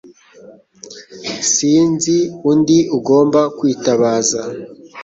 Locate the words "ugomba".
2.97-3.41